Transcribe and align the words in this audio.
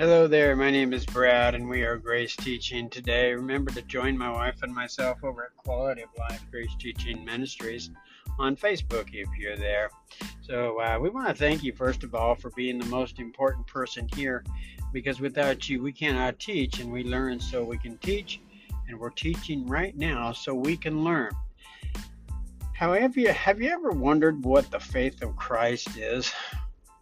Hello 0.00 0.26
there, 0.26 0.56
my 0.56 0.70
name 0.70 0.94
is 0.94 1.04
Brad, 1.04 1.54
and 1.54 1.68
we 1.68 1.82
are 1.82 1.98
Grace 1.98 2.34
Teaching 2.34 2.88
today. 2.88 3.34
Remember 3.34 3.70
to 3.72 3.82
join 3.82 4.16
my 4.16 4.30
wife 4.30 4.62
and 4.62 4.74
myself 4.74 5.22
over 5.22 5.44
at 5.44 5.56
Quality 5.58 6.00
of 6.00 6.08
Life 6.18 6.42
Grace 6.50 6.74
Teaching 6.78 7.22
Ministries 7.22 7.90
on 8.38 8.56
Facebook 8.56 9.10
if 9.12 9.28
you're 9.38 9.58
there. 9.58 9.90
So, 10.40 10.80
uh, 10.80 10.98
we 10.98 11.10
want 11.10 11.28
to 11.28 11.34
thank 11.34 11.62
you, 11.62 11.74
first 11.74 12.02
of 12.02 12.14
all, 12.14 12.34
for 12.34 12.48
being 12.52 12.78
the 12.78 12.86
most 12.86 13.18
important 13.18 13.66
person 13.66 14.08
here 14.16 14.42
because 14.90 15.20
without 15.20 15.68
you, 15.68 15.82
we 15.82 15.92
cannot 15.92 16.38
teach, 16.38 16.80
and 16.80 16.90
we 16.90 17.04
learn 17.04 17.38
so 17.38 17.62
we 17.62 17.76
can 17.76 17.98
teach, 17.98 18.40
and 18.88 18.98
we're 18.98 19.10
teaching 19.10 19.66
right 19.66 19.94
now 19.98 20.32
so 20.32 20.54
we 20.54 20.78
can 20.78 21.04
learn. 21.04 21.30
However, 22.72 23.30
have 23.30 23.60
you 23.60 23.68
ever 23.68 23.90
wondered 23.90 24.46
what 24.46 24.70
the 24.70 24.80
faith 24.80 25.20
of 25.20 25.36
Christ 25.36 25.94
is? 25.98 26.32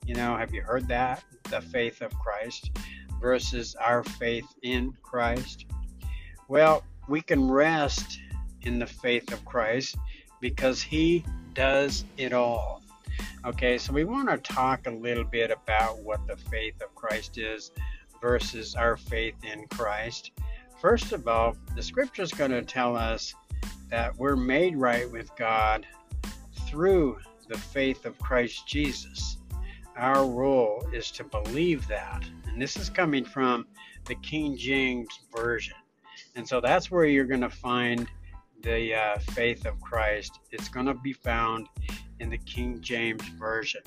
You 0.05 0.17
know, 0.17 0.37
have 0.37 0.53
you 0.53 0.63
heard 0.63 0.89
that? 0.89 1.23
The 1.51 1.61
faith 1.61 2.03
of 2.03 2.13
Christ 2.19 2.71
versus 3.21 3.75
our 3.77 4.05
faith 4.05 4.47
in 4.63 4.95
Christ? 5.03 5.67
Well, 6.49 6.85
we 7.09 7.21
can 7.21 7.51
rest 7.51 8.21
in 8.63 8.79
the 8.79 8.87
faith 8.87 9.33
of 9.33 9.45
Christ 9.45 9.97
because 10.41 10.83
He 10.83 11.25
does 11.55 12.05
it 12.17 12.33
all. 12.33 12.83
Okay, 13.45 13.79
so 13.79 13.93
we 13.93 14.05
want 14.05 14.29
to 14.29 14.37
talk 14.39 14.87
a 14.87 14.91
little 14.91 15.25
bit 15.25 15.51
about 15.51 16.01
what 16.01 16.27
the 16.27 16.37
faith 16.37 16.81
of 16.83 16.95
Christ 16.95 17.39
is 17.39 17.73
versus 18.21 18.75
our 18.75 18.97
faith 18.97 19.35
in 19.43 19.67
Christ. 19.69 20.33
First 20.81 21.13
of 21.13 21.27
all, 21.27 21.57
the 21.75 21.83
scripture 21.83 22.23
is 22.23 22.33
going 22.33 22.51
to 22.51 22.63
tell 22.63 22.97
us 22.97 23.35
that 23.91 24.17
we're 24.17 24.37
made 24.37 24.77
right 24.77 25.11
with 25.11 25.35
God 25.37 25.87
through 26.67 27.19
the 27.49 27.59
faith 27.59 28.05
of 28.05 28.19
Christ 28.19 28.67
Jesus. 28.67 29.38
Our 29.99 30.25
role 30.25 30.87
is 30.93 31.11
to 31.13 31.25
believe 31.25 31.89
that. 31.89 32.23
And 32.47 32.63
this 32.63 32.77
is 32.77 32.89
coming 32.89 33.25
from 33.25 33.67
the 34.05 34.15
King 34.15 34.57
James 34.57 35.09
Version. 35.35 35.75
And 36.37 36.47
so 36.47 36.61
that's 36.61 36.89
where 36.89 37.05
you're 37.05 37.25
going 37.25 37.41
to 37.41 37.51
find 37.51 38.09
the 38.63 38.95
uh, 38.95 39.19
faith 39.33 39.67
of 39.67 39.81
Christ. 39.81 40.39
It's 40.53 40.69
going 40.69 40.87
to 40.87 40.95
be 40.95 41.13
found 41.13 41.67
in 42.21 42.31
the 42.31 42.39
King 42.39 42.81
James 42.81 43.27
Version. 43.41 43.81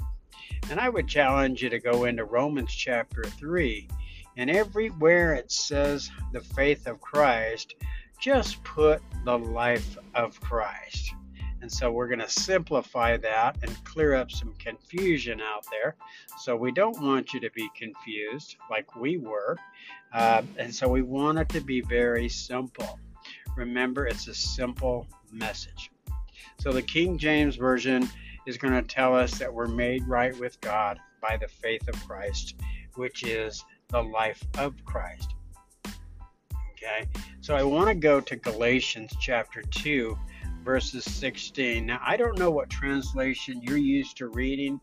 And 0.69 0.81
I 0.81 0.89
would 0.89 1.07
challenge 1.07 1.63
you 1.63 1.69
to 1.69 1.79
go 1.79 2.03
into 2.03 2.25
Romans 2.25 2.73
chapter 2.73 3.23
3. 3.23 3.87
And 4.35 4.49
everywhere 4.49 5.33
it 5.33 5.49
says 5.49 6.11
the 6.33 6.41
faith 6.41 6.87
of 6.87 6.99
Christ, 6.99 7.75
just 8.19 8.61
put 8.65 9.01
the 9.23 9.37
life 9.37 9.97
of 10.13 10.37
Christ. 10.41 11.13
And 11.61 11.71
so 11.71 11.91
we're 11.91 12.07
going 12.07 12.19
to 12.19 12.29
simplify 12.29 13.17
that 13.17 13.57
and 13.61 13.83
clear 13.85 14.15
up 14.15 14.31
some 14.31 14.53
confusion 14.55 15.41
out 15.41 15.65
there. 15.71 15.95
So 16.39 16.55
we 16.55 16.71
don't 16.71 16.99
want 17.01 17.33
you 17.33 17.39
to 17.39 17.51
be 17.51 17.69
confused 17.77 18.57
like 18.69 18.95
we 18.95 19.17
were. 19.17 19.57
Uh, 20.13 20.41
and 20.57 20.73
so 20.73 20.87
we 20.87 21.01
want 21.01 21.37
it 21.37 21.49
to 21.49 21.61
be 21.61 21.81
very 21.81 22.27
simple. 22.29 22.99
Remember, 23.55 24.07
it's 24.07 24.27
a 24.27 24.33
simple 24.33 25.07
message. 25.31 25.91
So 26.59 26.71
the 26.71 26.81
King 26.81 27.17
James 27.17 27.55
Version 27.55 28.09
is 28.47 28.57
going 28.57 28.73
to 28.73 28.81
tell 28.81 29.15
us 29.15 29.37
that 29.37 29.53
we're 29.53 29.67
made 29.67 30.07
right 30.07 30.37
with 30.39 30.59
God 30.61 30.99
by 31.21 31.37
the 31.37 31.47
faith 31.47 31.87
of 31.87 32.07
Christ, 32.07 32.55
which 32.95 33.23
is 33.23 33.63
the 33.89 34.01
life 34.01 34.43
of 34.57 34.73
Christ. 34.85 35.35
Okay, 36.71 37.07
so 37.41 37.55
I 37.55 37.61
want 37.61 37.89
to 37.89 37.95
go 37.95 38.19
to 38.19 38.35
Galatians 38.35 39.15
chapter 39.19 39.61
2, 39.61 40.17
verses 40.63 41.03
16. 41.05 41.85
Now, 41.85 41.99
I 42.05 42.17
don't 42.17 42.37
know 42.37 42.51
what 42.51 42.69
translation 42.69 43.61
you're 43.61 43.77
used 43.77 44.17
to 44.17 44.27
reading. 44.27 44.79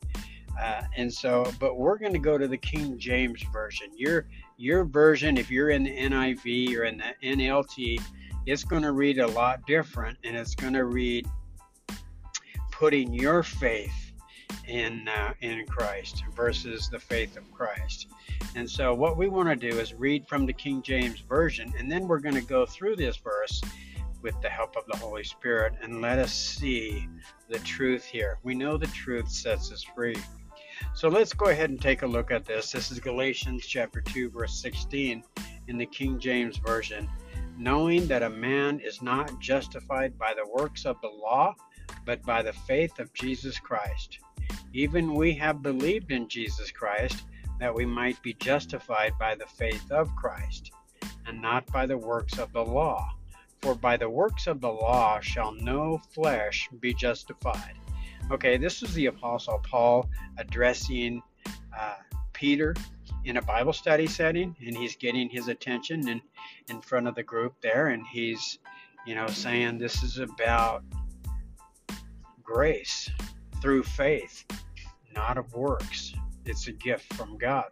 Uh, 0.61 0.83
and 0.97 1.13
so, 1.13 1.51
but 1.61 1.79
we're 1.79 1.99
going 1.99 2.13
to 2.13 2.19
go 2.19 2.37
to 2.37 2.49
the 2.49 2.57
King 2.57 2.99
James 2.99 3.43
version. 3.53 3.89
Your 3.97 4.27
your 4.57 4.85
version, 4.85 5.37
if 5.37 5.51
you're 5.51 5.71
in 5.71 5.85
the 5.85 5.97
NIV 5.97 6.77
or 6.77 6.85
in 6.85 6.99
the 6.99 7.15
NLT, 7.23 8.03
it's 8.45 8.65
going 8.65 8.83
to 8.83 8.91
read 8.91 9.21
a 9.21 9.27
lot 9.29 9.65
different, 9.67 10.19
and 10.25 10.37
it's 10.37 10.57
going 10.57 10.73
to 10.73 10.85
read 10.85 11.29
putting 12.73 13.13
your 13.13 13.45
faith 13.45 14.13
in 14.67 15.07
uh, 15.09 15.33
in 15.43 15.65
Christ 15.67 16.25
versus 16.35 16.89
the 16.89 16.99
faith 16.99 17.37
of 17.37 17.51
Christ. 17.53 18.09
And 18.57 18.69
so, 18.69 18.95
what 18.95 19.17
we 19.17 19.29
want 19.29 19.49
to 19.49 19.57
do 19.57 19.79
is 19.79 19.95
read 19.95 20.27
from 20.27 20.45
the 20.45 20.53
King 20.53 20.83
James 20.83 21.21
version, 21.21 21.73
and 21.79 21.91
then 21.91 22.09
we're 22.09 22.19
going 22.19 22.35
to 22.35 22.41
go 22.41 22.67
through 22.67 22.97
this 22.97 23.17
verse 23.17 23.63
with 24.23 24.41
the 24.41 24.49
help 24.49 24.77
of 24.77 24.85
the 24.87 24.97
Holy 24.97 25.25
Spirit 25.25 25.75
and 25.83 26.01
let 26.01 26.19
us 26.19 26.33
see 26.33 27.09
the 27.49 27.59
truth 27.61 28.05
here. 28.05 28.39
We 28.43 28.55
know 28.55 28.77
the 28.77 28.87
truth 28.89 29.31
sets 29.31 29.73
us 29.73 29.83
free. 29.83 30.17
So 30.95 31.09
let's 31.09 31.33
go 31.33 31.47
ahead 31.47 31.71
and 31.71 31.81
take 31.81 32.03
a 32.03 32.07
look 32.07 32.31
at 32.31 32.45
this. 32.45 32.73
This 32.73 32.91
is 32.91 33.01
Galatians 33.01 33.67
chapter 33.67 34.01
2 34.01 34.31
verse 34.31 34.61
16 34.61 35.23
in 35.69 35.79
the 35.79 35.87
King 35.87 36.19
James 36.19 36.57
version. 36.59 37.09
Knowing 37.57 38.07
that 38.07 38.23
a 38.23 38.31
man 38.31 38.81
is 38.81 39.03
not 39.03 39.41
justified 39.41 40.17
by 40.19 40.33
the 40.35 40.49
works 40.53 40.87
of 40.87 41.01
the 41.01 41.09
law, 41.09 41.55
but 42.05 42.23
by 42.23 42.43
the 42.43 42.53
faith 42.53 42.99
of 42.99 43.13
Jesus 43.15 43.59
Christ. 43.59 44.19
Even 44.73 45.15
we 45.15 45.33
have 45.35 45.63
believed 45.63 46.13
in 46.13 46.29
Jesus 46.29 46.71
Christ 46.71 47.25
that 47.59 47.75
we 47.75 47.85
might 47.85 48.21
be 48.23 48.35
justified 48.35 49.13
by 49.19 49.35
the 49.35 49.47
faith 49.47 49.91
of 49.91 50.15
Christ, 50.15 50.71
and 51.27 51.43
not 51.43 51.67
by 51.73 51.87
the 51.87 51.99
works 51.99 52.39
of 52.39 52.53
the 52.53 52.65
law. 52.65 53.18
For 53.61 53.75
by 53.75 53.97
the 53.97 54.09
works 54.09 54.47
of 54.47 54.61
the 54.61 54.71
law 54.71 55.21
shall 55.21 55.53
no 55.53 55.99
flesh 56.13 56.69
be 56.81 56.95
justified. 56.95 57.75
Okay, 58.31 58.57
this 58.57 58.83
is 58.83 58.93
the 58.95 59.07
Apostle 59.07 59.61
Paul 59.69 60.09
addressing 60.37 61.23
uh, 61.77 61.97
Peter 62.33 62.75
in 63.25 63.39
a 63.39 63.43
Bible 63.43 63.73
study 63.73 64.07
setting, 64.07 64.55
and 64.65 64.77
he's 64.77 64.97
getting 64.97 65.29
his 65.29 65.49
attention 65.49 66.09
in, 66.09 66.21
in 66.69 66.81
front 66.81 67.09
of 67.09 67.15
the 67.15 67.23
group 67.23 67.55
there, 67.61 67.89
and 67.89 68.07
he's, 68.07 68.59
you 69.07 69.15
know, 69.15 69.27
saying 69.27 69.79
this 69.79 70.03
is 70.03 70.19
about 70.19 70.85
grace 72.43 73.11
through 73.61 73.83
faith, 73.83 74.45
not 75.15 75.37
of 75.37 75.53
works. 75.55 76.13
It's 76.45 76.69
a 76.69 76.73
gift 76.73 77.13
from 77.15 77.37
God. 77.39 77.71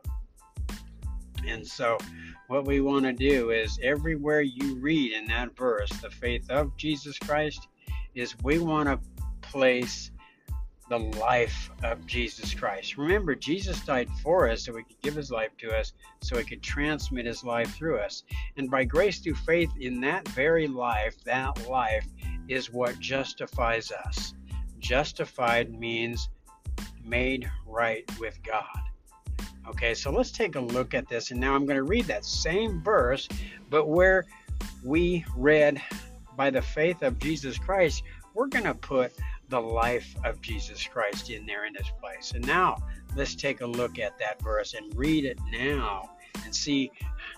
And 1.46 1.66
so, 1.66 1.98
what 2.48 2.66
we 2.66 2.80
want 2.80 3.04
to 3.04 3.12
do 3.12 3.50
is 3.50 3.78
everywhere 3.82 4.40
you 4.40 4.76
read 4.76 5.12
in 5.12 5.26
that 5.26 5.56
verse, 5.56 5.90
the 6.00 6.10
faith 6.10 6.50
of 6.50 6.76
Jesus 6.76 7.18
Christ, 7.18 7.68
is 8.14 8.34
we 8.42 8.58
want 8.58 8.88
to 8.88 9.00
place 9.42 10.10
the 10.88 10.98
life 10.98 11.70
of 11.82 12.06
Jesus 12.06 12.54
Christ. 12.54 12.96
Remember, 12.96 13.34
Jesus 13.34 13.80
died 13.80 14.08
for 14.22 14.48
us 14.48 14.64
so 14.64 14.76
he 14.76 14.84
could 14.84 15.00
give 15.02 15.14
his 15.14 15.30
life 15.30 15.50
to 15.58 15.76
us, 15.76 15.92
so 16.20 16.38
he 16.38 16.44
could 16.44 16.62
transmit 16.62 17.26
his 17.26 17.42
life 17.42 17.74
through 17.74 17.98
us. 17.98 18.22
And 18.56 18.70
by 18.70 18.84
grace 18.84 19.18
through 19.18 19.34
faith 19.34 19.70
in 19.80 20.00
that 20.02 20.28
very 20.28 20.68
life, 20.68 21.16
that 21.24 21.68
life 21.68 22.06
is 22.48 22.72
what 22.72 22.98
justifies 23.00 23.90
us. 23.90 24.34
Justified 24.78 25.72
means 25.72 26.28
made 27.04 27.50
right 27.66 28.04
with 28.20 28.38
God. 28.42 28.85
Okay, 29.68 29.94
so 29.94 30.10
let's 30.10 30.30
take 30.30 30.54
a 30.54 30.60
look 30.60 30.94
at 30.94 31.08
this. 31.08 31.30
And 31.30 31.40
now 31.40 31.54
I'm 31.54 31.66
going 31.66 31.76
to 31.76 31.82
read 31.82 32.06
that 32.06 32.24
same 32.24 32.82
verse, 32.82 33.28
but 33.68 33.86
where 33.86 34.26
we 34.84 35.24
read 35.36 35.82
by 36.36 36.50
the 36.50 36.62
faith 36.62 37.02
of 37.02 37.18
Jesus 37.18 37.58
Christ, 37.58 38.02
we're 38.34 38.46
going 38.46 38.64
to 38.64 38.74
put 38.74 39.12
the 39.48 39.60
life 39.60 40.14
of 40.24 40.40
Jesus 40.40 40.86
Christ 40.86 41.30
in 41.30 41.46
there 41.46 41.64
in 41.66 41.72
this 41.72 41.90
place. 42.00 42.32
And 42.32 42.46
now 42.46 42.76
let's 43.16 43.34
take 43.34 43.60
a 43.60 43.66
look 43.66 43.98
at 43.98 44.18
that 44.18 44.40
verse 44.42 44.74
and 44.74 44.94
read 44.96 45.24
it 45.24 45.38
now 45.50 46.10
and 46.44 46.54
see 46.54 46.90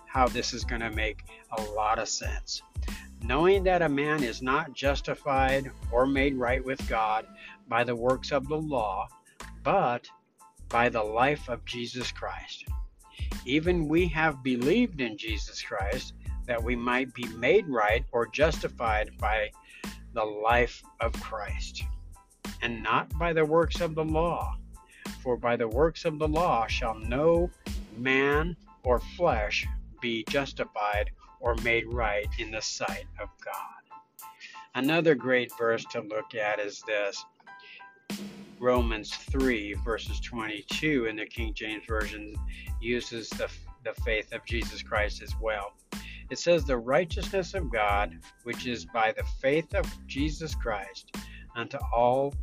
how 0.07 0.27
this 0.27 0.53
is 0.53 0.65
going 0.65 0.81
to 0.81 0.91
make 0.91 1.25
a 1.57 1.63
lot 1.63 1.99
of 1.99 2.09
sense. 2.09 2.63
Knowing 3.23 3.65
that 3.65 3.83
a 3.83 3.89
man 3.89 4.23
is 4.23 4.43
not 4.43 4.73
justified 4.73 5.71
or 5.91 6.07
made 6.07 6.35
right 6.35 6.65
with 6.65 6.87
God 6.89 7.27
by 7.69 7.85
the 7.85 7.97
works 7.97 8.33
of 8.33 8.49
the 8.49 8.57
law, 8.57 9.09
but 9.63 10.09
by 10.69 10.89
the 10.89 11.03
life 11.03 11.49
of 11.49 11.65
Jesus 11.65 12.13
Christ. 12.13 12.65
Even 13.45 13.89
we 13.89 14.07
have 14.09 14.43
believed 14.43 15.01
in 15.01 15.17
Jesus 15.17 15.63
Christ 15.63 16.15
that 16.47 16.63
we 16.63 16.77
might 16.77 17.13
be 17.15 17.27
made 17.29 17.67
right 17.69 18.05
or 18.13 18.27
justified 18.27 19.11
by 19.19 19.51
the 20.15 20.25
life 20.25 20.83
of 21.01 21.13
Christ, 21.15 21.85
and 22.63 22.83
not 22.83 23.17
by 23.19 23.33
the 23.33 23.45
works 23.45 23.81
of 23.81 23.95
the 23.95 24.05
law. 24.05 24.57
For 25.23 25.37
by 25.37 25.57
the 25.57 25.69
works 25.69 26.05
of 26.05 26.19
the 26.19 26.29
law 26.29 26.67
shall 26.67 26.95
no 26.95 27.51
man 27.97 28.57
or 28.83 29.01
flesh 29.17 29.67
be 30.01 30.25
justified 30.29 31.11
or 31.41 31.55
made 31.57 31.87
right 31.87 32.29
in 32.39 32.51
the 32.51 32.63
sight 32.63 33.07
of 33.21 33.29
God. 33.45 34.25
Another 34.75 35.15
great 35.15 35.53
verse 35.59 35.85
to 35.87 36.01
look 36.01 36.35
at 36.35 36.61
is 36.61 36.83
this 36.87 37.25
Romans 38.61 39.15
3, 39.15 39.75
verses 39.85 40.21
22 40.21 41.07
in 41.07 41.17
the 41.17 41.27
King 41.27 41.55
James 41.55 41.85
Version 41.87 42.35
uses 42.81 43.29
the, 43.31 43.49
the 43.85 43.95
faith 44.03 44.33
of 44.33 44.45
Jesus 44.45 44.83
Christ 44.83 45.23
as 45.23 45.35
well. 45.41 45.73
It 46.31 46.39
says, 46.39 46.65
The 46.65 46.77
righteousness 46.77 47.55
of 47.55 47.73
God, 47.73 48.19
which 48.45 48.67
is 48.67 48.85
by 48.85 49.13
the 49.17 49.25
faith 49.41 49.75
of 49.75 49.87
Jesus 50.07 50.55
Christ, 50.55 51.15
unto 51.57 51.79
all 51.95 52.35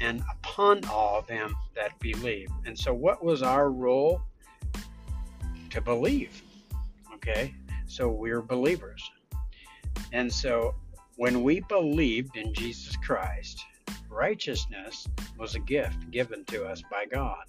and 0.00 0.22
upon 0.30 0.84
all 0.86 1.22
them 1.22 1.54
that 1.74 1.98
believe. 2.00 2.48
And 2.64 2.78
so, 2.78 2.92
what 2.92 3.24
was 3.24 3.42
our 3.42 3.70
role? 3.70 4.22
to 5.76 5.82
believe. 5.82 6.42
Okay? 7.14 7.54
So 7.86 8.08
we're 8.08 8.40
believers. 8.40 9.02
And 10.12 10.32
so 10.32 10.74
when 11.16 11.42
we 11.42 11.60
believed 11.60 12.36
in 12.36 12.54
Jesus 12.54 12.96
Christ, 12.96 13.62
righteousness 14.16 15.06
was 15.38 15.54
a 15.54 15.60
gift 15.60 16.10
given 16.10 16.44
to 16.46 16.64
us 16.64 16.82
by 16.90 17.04
God. 17.04 17.44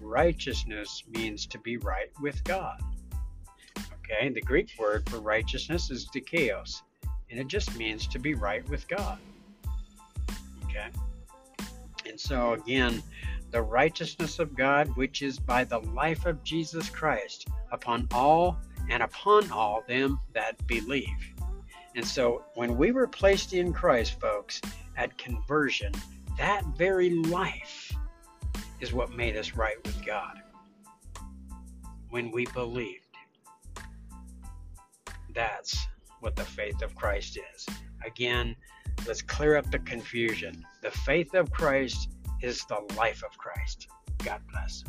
Righteousness 0.00 1.02
means 1.08 1.46
to 1.46 1.58
be 1.58 1.76
right 1.78 2.10
with 2.20 2.42
God. 2.44 2.80
Okay, 3.78 4.28
the 4.28 4.40
Greek 4.40 4.70
word 4.78 5.08
for 5.08 5.18
righteousness 5.18 5.90
is 5.90 6.08
dikaios, 6.14 6.82
and 7.30 7.40
it 7.40 7.48
just 7.48 7.76
means 7.76 8.06
to 8.06 8.20
be 8.20 8.34
right 8.34 8.66
with 8.68 8.86
God. 8.86 9.18
Okay, 10.64 10.88
and 12.06 12.18
so 12.18 12.52
again, 12.52 13.02
the 13.50 13.60
righteousness 13.60 14.38
of 14.38 14.56
God, 14.56 14.88
which 14.96 15.22
is 15.22 15.38
by 15.38 15.64
the 15.64 15.80
life 15.80 16.24
of 16.24 16.42
Jesus 16.44 16.88
Christ, 16.88 17.48
upon 17.72 18.06
all 18.12 18.58
and 18.90 19.02
upon 19.02 19.50
all 19.50 19.82
them 19.88 20.20
that 20.34 20.64
believe. 20.66 21.08
And 21.94 22.06
so 22.06 22.44
when 22.54 22.78
we 22.78 22.92
were 22.92 23.06
placed 23.06 23.52
in 23.52 23.72
Christ, 23.72 24.18
folks, 24.20 24.60
at 24.96 25.16
conversion, 25.18 25.92
that 26.38 26.64
very 26.76 27.10
life 27.10 27.92
is 28.80 28.92
what 28.92 29.12
made 29.12 29.36
us 29.36 29.54
right 29.54 29.76
with 29.84 30.04
God. 30.04 30.40
When 32.10 32.30
we 32.30 32.46
believed. 32.46 33.00
That's 35.34 35.86
what 36.20 36.36
the 36.36 36.44
faith 36.44 36.82
of 36.82 36.94
Christ 36.94 37.38
is. 37.54 37.66
Again, 38.04 38.54
let's 39.06 39.22
clear 39.22 39.56
up 39.56 39.70
the 39.70 39.78
confusion. 39.80 40.64
The 40.82 40.90
faith 40.90 41.34
of 41.34 41.50
Christ 41.50 42.10
is 42.42 42.64
the 42.66 42.80
life 42.96 43.22
of 43.22 43.36
Christ. 43.38 43.88
God 44.24 44.40
bless. 44.50 44.84